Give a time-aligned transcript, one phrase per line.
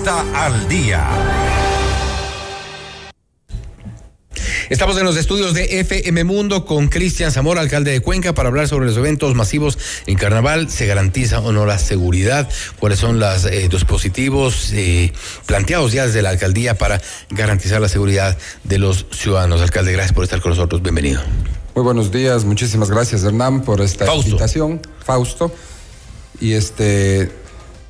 [0.00, 1.06] Fiesta al Día.
[4.70, 8.66] Estamos en los estudios de FM Mundo con Cristian Zamora, alcalde de Cuenca, para hablar
[8.66, 10.70] sobre los eventos masivos en carnaval.
[10.70, 12.48] ¿Se garantiza o no la seguridad?
[12.78, 15.12] ¿Cuáles son los eh, dispositivos eh,
[15.44, 19.60] planteados ya desde la alcaldía para garantizar la seguridad de los ciudadanos?
[19.60, 20.80] Alcalde, gracias por estar con nosotros.
[20.82, 21.20] Bienvenido.
[21.74, 25.52] Muy buenos días, muchísimas gracias Hernán por esta invitación, Fausto.
[26.40, 27.39] Y este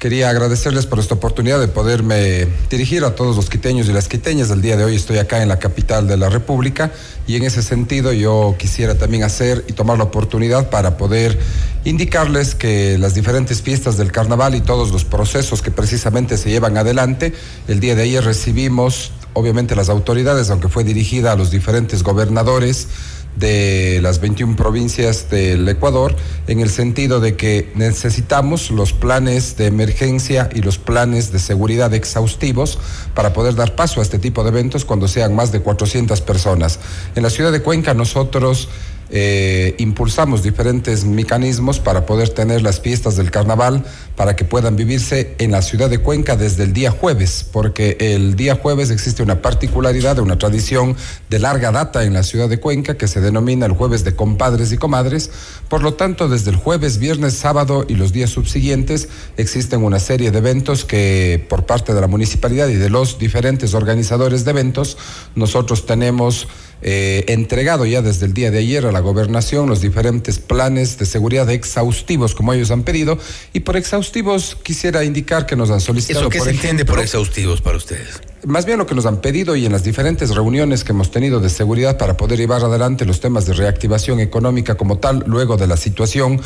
[0.00, 4.48] Quería agradecerles por esta oportunidad de poderme dirigir a todos los quiteños y las quiteñas.
[4.48, 6.90] El día de hoy estoy acá en la capital de la República
[7.26, 11.38] y en ese sentido yo quisiera también hacer y tomar la oportunidad para poder
[11.84, 16.78] indicarles que las diferentes fiestas del carnaval y todos los procesos que precisamente se llevan
[16.78, 17.34] adelante,
[17.68, 22.88] el día de ayer recibimos obviamente las autoridades, aunque fue dirigida a los diferentes gobernadores,
[23.36, 26.14] de las 21 provincias del Ecuador,
[26.46, 31.94] en el sentido de que necesitamos los planes de emergencia y los planes de seguridad
[31.94, 32.78] exhaustivos
[33.14, 36.80] para poder dar paso a este tipo de eventos cuando sean más de 400 personas.
[37.14, 38.68] En la ciudad de Cuenca nosotros
[39.12, 45.34] eh, impulsamos diferentes mecanismos para poder tener las fiestas del carnaval para que puedan vivirse
[45.38, 49.42] en la ciudad de Cuenca desde el día jueves, porque el día jueves existe una
[49.42, 50.96] particularidad, una tradición
[51.28, 54.72] de larga data en la ciudad de Cuenca que se denomina el jueves de compadres
[54.72, 55.30] y comadres.
[55.68, 60.30] Por lo tanto, desde el jueves, viernes, sábado y los días subsiguientes existen una serie
[60.30, 64.98] de eventos que por parte de la municipalidad y de los diferentes organizadores de eventos,
[65.34, 66.46] nosotros tenemos
[66.82, 71.06] eh, entregado ya desde el día de ayer a la gobernación los diferentes planes de
[71.06, 73.18] seguridad exhaustivos como ellos han pedido
[73.52, 76.20] y por exhaustivos quisiera indicar que nos han solicitado.
[76.20, 78.20] ¿Eso qué se entiende por exhaustivos para ustedes?
[78.46, 81.40] Más bien lo que nos han pedido y en las diferentes reuniones que hemos tenido
[81.40, 85.66] de seguridad para poder llevar adelante los temas de reactivación económica como tal, luego de
[85.66, 86.40] la situación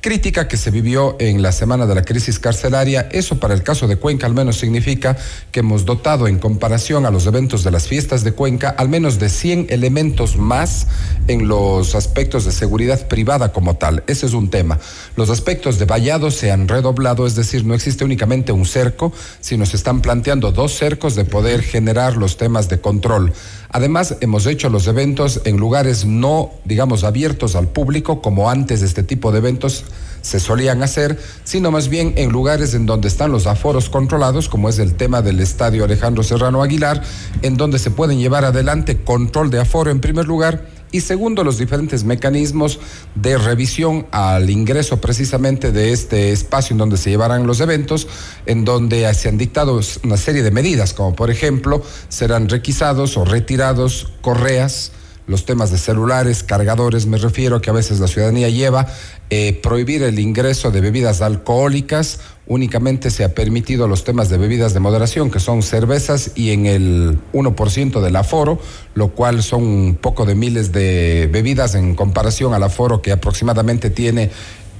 [0.00, 3.08] crítica que se vivió en la semana de la crisis carcelaria.
[3.12, 5.16] Eso para el caso de Cuenca al menos significa
[5.52, 9.18] que hemos dotado en comparación a los eventos de las fiestas de Cuenca al menos
[9.18, 10.86] de 100 elementos más
[11.28, 14.02] en los aspectos de seguridad privada como tal.
[14.06, 14.78] Ese es un tema.
[15.16, 19.66] Los aspectos de vallado se han redoblado, es decir, no existe únicamente un cerco, sino
[19.66, 23.32] se están planteando dos cercos de poder generar los temas de control.
[23.72, 28.86] Además, hemos hecho los eventos en lugares no, digamos, abiertos al público, como antes de
[28.86, 29.84] este tipo de eventos
[30.22, 34.68] se solían hacer, sino más bien en lugares en donde están los aforos controlados, como
[34.68, 37.02] es el tema del Estadio Alejandro Serrano Aguilar,
[37.42, 41.58] en donde se pueden llevar adelante control de aforo en primer lugar y segundo, los
[41.58, 42.80] diferentes mecanismos
[43.14, 48.08] de revisión al ingreso precisamente de este espacio en donde se llevarán los eventos,
[48.46, 53.24] en donde se han dictado una serie de medidas, como por ejemplo, serán requisados o
[53.24, 54.90] retirados correas,
[55.30, 58.88] los temas de celulares, cargadores, me refiero que a veces la ciudadanía lleva,
[59.30, 62.18] eh, prohibir el ingreso de bebidas alcohólicas,
[62.48, 66.66] únicamente se ha permitido los temas de bebidas de moderación, que son cervezas y en
[66.66, 68.58] el 1% del aforo,
[68.94, 73.88] lo cual son un poco de miles de bebidas en comparación al aforo que aproximadamente
[73.88, 74.32] tiene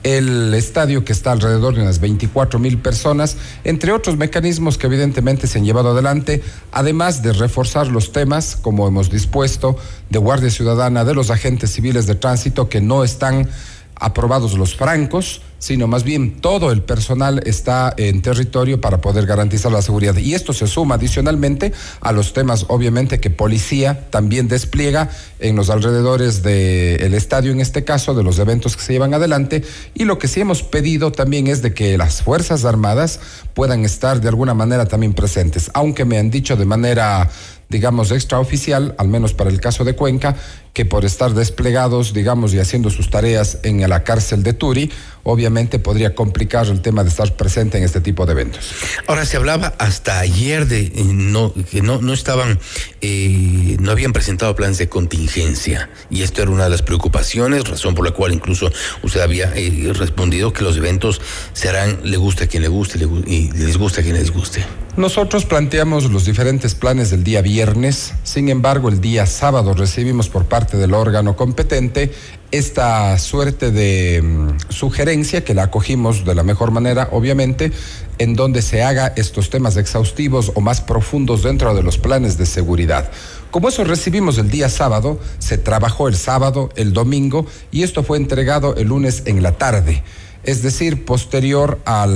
[0.03, 5.47] el estadio que está alrededor de unas 24 mil personas, entre otros mecanismos que evidentemente
[5.47, 9.77] se han llevado adelante, además de reforzar los temas, como hemos dispuesto,
[10.09, 13.49] de Guardia Ciudadana, de los agentes civiles de tránsito que no están
[13.95, 19.71] aprobados los francos, sino más bien todo el personal está en territorio para poder garantizar
[19.71, 20.17] la seguridad.
[20.17, 25.71] Y esto se suma adicionalmente a los temas, obviamente, que policía también despliega en los
[25.71, 29.63] alrededores del estadio, en este caso, de los eventos que se llevan adelante.
[29.95, 33.21] Y lo que sí hemos pedido también es de que las Fuerzas Armadas
[33.53, 37.29] puedan estar de alguna manera también presentes, aunque me han dicho de manera
[37.71, 40.35] digamos, extraoficial, al menos para el caso de Cuenca,
[40.73, 44.91] que por estar desplegados, digamos, y haciendo sus tareas en la cárcel de Turi,
[45.23, 48.73] obviamente podría complicar el tema de estar presente en este tipo de eventos.
[49.07, 52.59] Ahora se hablaba hasta ayer de no, que no, no estaban,
[53.01, 57.95] eh, no habían presentado planes de contingencia y esto era una de las preocupaciones, razón
[57.95, 58.71] por la cual incluso
[59.03, 61.21] usted había eh, respondido que los eventos
[61.53, 64.65] se harán, le gusta a quien le guste y les gusta a quien les guste.
[64.97, 70.47] Nosotros planteamos los diferentes planes del día viernes, sin embargo el día sábado recibimos por
[70.47, 72.13] parte del órgano competente
[72.51, 77.73] esta suerte de mm, sugerencia que la acogimos de la mejor manera, obviamente,
[78.19, 82.47] en donde se haga estos temas exhaustivos o más profundos dentro de los planes de
[82.47, 83.11] seguridad.
[83.51, 88.19] Como eso recibimos el día sábado, se trabajó el sábado, el domingo y esto fue
[88.19, 90.03] entregado el lunes en la tarde
[90.43, 92.07] es decir, posterior a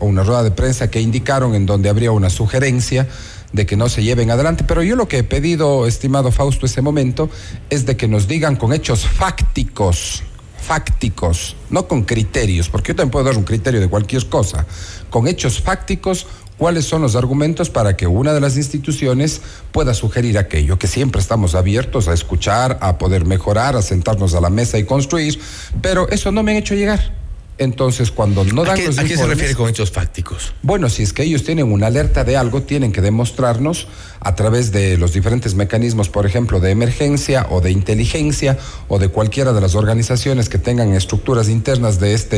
[0.00, 3.06] una rueda de prensa que indicaron en donde habría una sugerencia
[3.52, 6.82] de que no se lleven adelante, pero yo lo que he pedido, estimado Fausto, ese
[6.82, 7.30] momento,
[7.70, 10.22] es de que nos digan con hechos fácticos,
[10.60, 14.66] fácticos, no con criterios, porque yo también puedo dar un criterio de cualquier cosa,
[15.08, 16.26] con hechos fácticos,
[16.58, 19.40] cuáles son los argumentos para que una de las instituciones
[19.72, 24.40] pueda sugerir aquello, que siempre estamos abiertos a escuchar, a poder mejorar, a sentarnos a
[24.40, 25.40] la mesa y construir,
[25.80, 27.17] pero eso no me han hecho llegar.
[27.58, 30.52] Entonces, cuando no dan ¿A qué, los ¿A qué se refiere con hechos fácticos?
[30.62, 33.88] bueno, si es que ellos tienen una alerta de algo, tienen que demostrarnos
[34.20, 38.58] a través de los diferentes mecanismos, por ejemplo, de emergencia o de inteligencia
[38.88, 42.36] o de cualquiera de las organizaciones que tengan estructuras internas de esta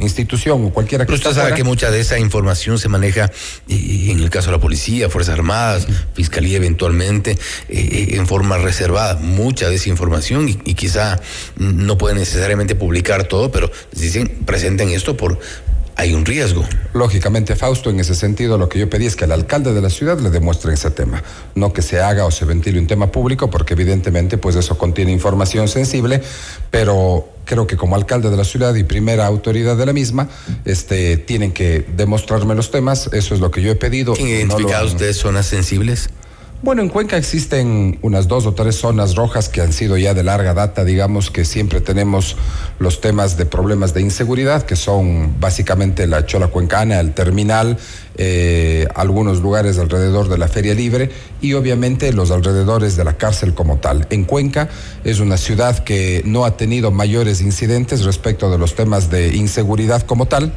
[0.00, 3.30] institución o cualquiera que Pero usted sabe que mucha de esa información se maneja
[3.68, 7.36] eh, en el caso de la policía, Fuerzas Armadas, Fiscalía eventualmente,
[7.68, 9.16] eh, en forma reservada.
[9.16, 11.20] Mucha de esa información y, y quizá
[11.56, 15.38] no pueden necesariamente publicar todo, pero dicen, presenten esto por...
[15.96, 16.64] Hay un riesgo.
[16.94, 19.90] Lógicamente, Fausto, en ese sentido, lo que yo pedí es que el alcalde de la
[19.90, 21.22] ciudad le demuestre ese tema,
[21.54, 25.12] no que se haga o se ventile un tema público, porque evidentemente, pues eso contiene
[25.12, 26.22] información sensible,
[26.70, 30.30] pero creo que como alcalde de la ciudad y primera autoridad de la misma,
[30.64, 34.14] este, tienen que demostrarme los temas, eso es lo que yo he pedido.
[34.14, 36.08] ¿Tienen no lo identificado han- ustedes zonas sensibles?
[36.62, 40.22] Bueno, en Cuenca existen unas dos o tres zonas rojas que han sido ya de
[40.22, 42.36] larga data, digamos que siempre tenemos
[42.78, 47.78] los temas de problemas de inseguridad, que son básicamente la Chola Cuencana, el terminal,
[48.18, 51.10] eh, algunos lugares alrededor de la Feria Libre
[51.40, 54.06] y obviamente los alrededores de la cárcel como tal.
[54.10, 54.68] En Cuenca
[55.02, 60.02] es una ciudad que no ha tenido mayores incidentes respecto de los temas de inseguridad
[60.02, 60.52] como tal.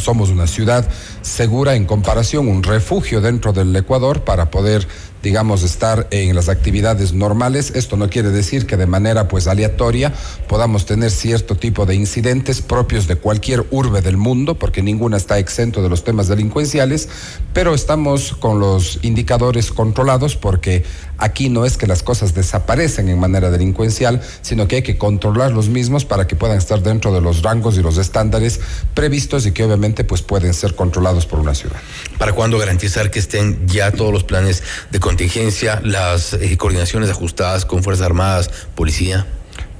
[0.00, 0.88] Somos una ciudad
[1.22, 4.86] segura en comparación, un refugio dentro del Ecuador para poder,
[5.22, 7.72] digamos, estar en las actividades normales.
[7.74, 10.12] Esto no quiere decir que de manera pues aleatoria
[10.48, 15.38] podamos tener cierto tipo de incidentes propios de cualquier urbe del mundo, porque ninguna está
[15.38, 17.08] exento de los temas delincuenciales,
[17.52, 20.84] pero estamos con los indicadores controlados porque
[21.18, 25.52] aquí no es que las cosas desaparecen en manera delincuencial, sino que hay que controlar
[25.52, 28.60] los mismos para que puedan estar dentro de los rangos y los estándares
[28.94, 31.76] previstos y que obviamente pues pueden ser controlados por una ciudad.
[32.18, 37.64] ¿Para cuándo garantizar que estén ya todos los planes de contingencia, las eh, coordinaciones ajustadas
[37.64, 39.26] con Fuerzas Armadas, Policía?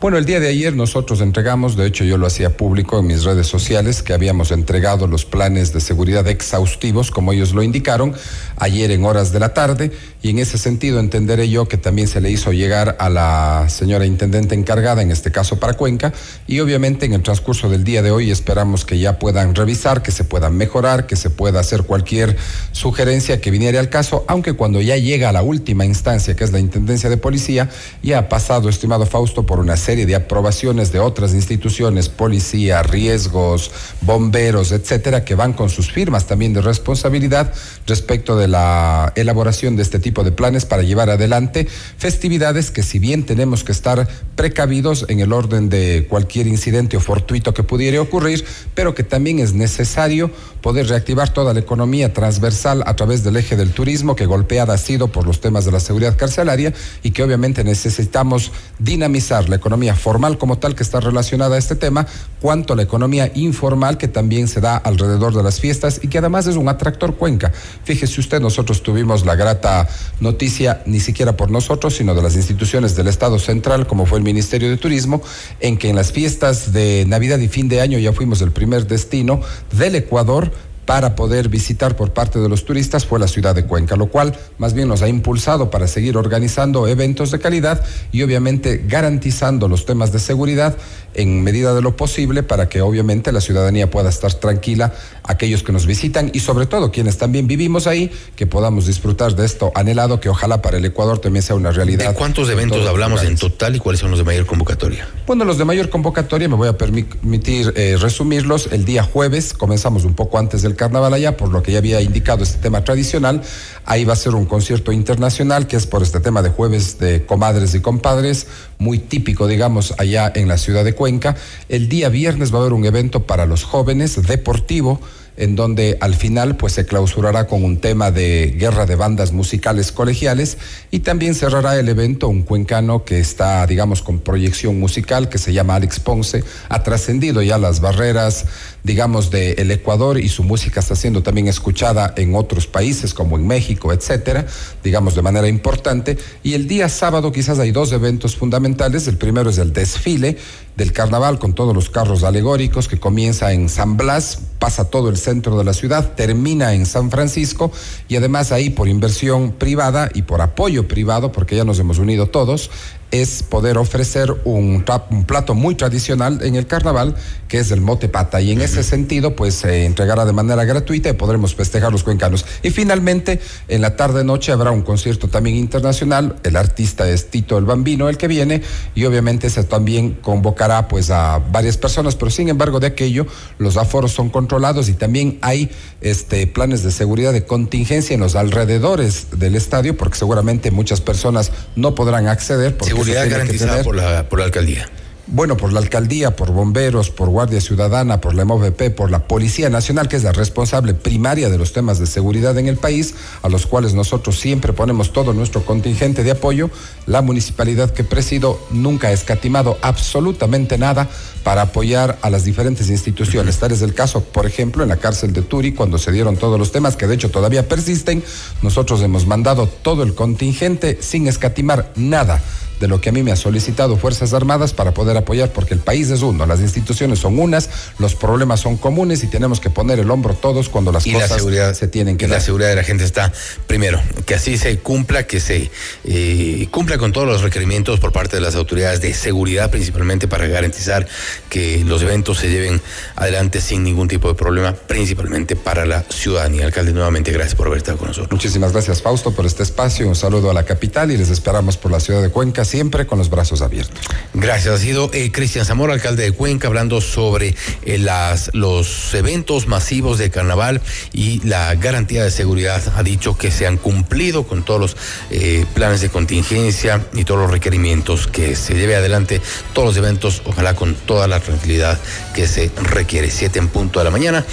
[0.00, 3.23] Bueno, el día de ayer nosotros entregamos, de hecho yo lo hacía público en mis
[3.25, 8.14] redes sociales, que habíamos entregado los planes de seguridad exhaustivos, como ellos lo indicaron,
[8.56, 9.93] ayer en horas de la tarde,
[10.23, 14.06] y en ese sentido entenderé yo que también se le hizo llegar a la señora
[14.06, 16.14] intendente encargada, en este caso para Cuenca,
[16.46, 20.12] y obviamente en el transcurso del día de hoy esperamos que ya puedan revisar, que
[20.12, 22.38] se puedan mejorar, que se pueda hacer cualquier
[22.73, 26.53] sugerencia que viniera al caso, aunque cuando ya llega a la última instancia, que es
[26.53, 27.69] la Intendencia de Policía,
[28.03, 33.71] ya ha pasado, estimado Fausto, por una serie de aprobaciones de otras instituciones, policía, riesgos,
[34.01, 37.53] bomberos, etcétera, que van con sus firmas también de responsabilidad
[37.87, 41.67] respecto de la elaboración de este tipo de planes para llevar adelante
[41.99, 47.01] festividades que si bien tenemos que estar precavidos en el orden de cualquier incidente o
[47.01, 48.45] fortuito que pudiera ocurrir,
[48.75, 53.57] pero que también es necesario poder reactivar toda la economía transversal a través del eje
[53.57, 56.73] del turismo que golpeada ha sido por los temas de la seguridad carcelaria
[57.03, 61.77] y que obviamente necesitamos dinamizar la economía formal como tal que está relacionada a este
[61.77, 62.06] tema,
[62.41, 66.19] cuanto a la economía informal que también se da alrededor de las fiestas y que
[66.19, 67.53] además es un atractor Cuenca.
[67.85, 69.88] Fíjese usted, nosotros tuvimos la grata
[70.21, 74.25] noticia, ni siquiera por nosotros, sino de las instituciones del Estado Central, como fue el
[74.25, 75.23] Ministerio de Turismo,
[75.61, 78.87] en que en las fiestas de Navidad y fin de año ya fuimos el primer
[78.87, 79.41] destino
[79.73, 80.53] del Ecuador
[80.91, 84.37] para poder visitar por parte de los turistas fue la ciudad de Cuenca, lo cual
[84.59, 87.81] más bien nos ha impulsado para seguir organizando eventos de calidad
[88.11, 90.77] y obviamente garantizando los temas de seguridad
[91.15, 94.93] en medida de lo posible para que obviamente la ciudadanía pueda estar tranquila,
[95.31, 99.46] aquellos que nos visitan y sobre todo quienes también vivimos ahí, que podamos disfrutar de
[99.46, 102.08] esto anhelado que ojalá para el Ecuador también sea una realidad.
[102.08, 105.08] ¿De cuántos en eventos hablamos en total y cuáles son los de mayor convocatoria?
[105.27, 108.69] Bueno, los de mayor convocatoria me voy a permitir eh, resumirlos.
[108.72, 112.01] El día jueves comenzamos un poco antes del carnaval allá, por lo que ya había
[112.01, 113.43] indicado este tema tradicional.
[113.84, 117.25] Ahí va a ser un concierto internacional que es por este tema de jueves de
[117.25, 118.46] comadres y compadres,
[118.81, 121.37] muy típico, digamos, allá en la ciudad de Cuenca.
[121.69, 125.01] El día viernes va a haber un evento para los jóvenes deportivo
[125.37, 129.93] en donde al final pues se clausurará con un tema de guerra de bandas musicales
[129.93, 130.58] colegiales
[130.91, 135.53] y también cerrará el evento un cuencano que está digamos con proyección musical que se
[135.53, 138.46] llama Alex Ponce, ha trascendido ya las barreras
[138.82, 143.46] digamos del Ecuador y su música está siendo también escuchada en otros países como en
[143.46, 144.46] México, etcétera,
[144.82, 146.19] digamos de manera importante.
[146.43, 150.37] Y el día sábado quizás hay dos eventos fundamentales, el primero es el desfile
[150.77, 155.19] del carnaval con todos los carros alegóricos que comienza en San Blas, pasa todo el
[155.20, 157.70] centro de la ciudad, termina en San Francisco
[158.08, 162.27] y además ahí por inversión privada y por apoyo privado, porque ya nos hemos unido
[162.27, 162.70] todos,
[163.10, 164.84] es poder ofrecer un,
[165.26, 167.14] plato muy tradicional en el carnaval,
[167.48, 168.40] que es el mote pata.
[168.40, 172.44] Y en ese sentido, pues se entregará de manera gratuita y podremos festejar los cuencanos.
[172.62, 176.36] Y finalmente, en la tarde-noche habrá un concierto también internacional.
[176.43, 178.62] El artista es Tito el Bambino, el que viene,
[178.94, 183.26] y obviamente se también convocará pues a varias personas, pero sin embargo de aquello,
[183.58, 188.36] los aforos son controlados y también hay este, planes de seguridad de contingencia en los
[188.36, 192.76] alrededores del estadio, porque seguramente muchas personas no podrán acceder.
[193.05, 194.89] Seguridad garantizada por la, por la alcaldía.
[195.33, 199.71] Bueno, por la alcaldía, por bomberos, por Guardia Ciudadana, por la MOVP, por la Policía
[199.71, 203.49] Nacional, que es la responsable primaria de los temas de seguridad en el país, a
[203.49, 206.69] los cuales nosotros siempre ponemos todo nuestro contingente de apoyo.
[207.07, 211.09] La municipalidad que presido nunca ha escatimado absolutamente nada
[211.45, 213.57] para apoyar a las diferentes instituciones.
[213.59, 216.59] Tal es el caso, por ejemplo, en la cárcel de Turi, cuando se dieron todos
[216.59, 218.25] los temas que de hecho todavía persisten,
[218.63, 222.43] nosotros hemos mandado todo el contingente sin escatimar nada
[222.81, 225.81] de lo que a mí me ha solicitado Fuerzas Armadas para poder apoyar, porque el
[225.81, 227.69] país es uno, las instituciones son unas,
[227.99, 231.89] los problemas son comunes y tenemos que poner el hombro todos cuando las cosas se
[231.89, 232.39] tienen que y dar.
[232.39, 233.32] La seguridad de la gente está,
[233.67, 235.70] primero, que así se cumpla, que se
[236.05, 240.46] eh, cumpla con todos los requerimientos por parte de las autoridades de seguridad, principalmente para
[240.46, 241.06] garantizar
[241.51, 242.81] que los eventos se lleven
[243.15, 246.65] adelante sin ningún tipo de problema, principalmente para la ciudadanía.
[246.65, 248.32] Alcalde, nuevamente gracias por haber estado con nosotros.
[248.32, 250.08] Muchísimas gracias, Fausto, por este espacio.
[250.08, 253.19] Un saludo a la capital y les esperamos por la ciudad de Cuenca siempre con
[253.19, 253.98] los brazos abiertos.
[254.32, 254.74] Gracias.
[254.74, 260.19] Ha sido eh, Cristian Zamora, alcalde de Cuenca, hablando sobre eh, las, los eventos masivos
[260.19, 260.81] de carnaval
[261.12, 262.81] y la garantía de seguridad.
[262.96, 264.96] Ha dicho que se han cumplido con todos los
[265.31, 269.41] eh, planes de contingencia y todos los requerimientos que se lleve adelante
[269.72, 271.98] todos los eventos, ojalá con toda la tranquilidad
[272.34, 273.31] que se requiere.
[273.31, 274.46] Siete en punto de la mañana.